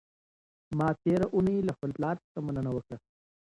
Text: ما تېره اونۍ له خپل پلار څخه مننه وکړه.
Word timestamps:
ما 0.77 0.87
تېره 1.03 1.25
اونۍ 1.35 1.57
له 1.67 1.71
خپل 1.77 1.89
پلار 1.97 2.15
څخه 2.23 2.39
مننه 2.47 2.69
وکړه. 2.73 2.97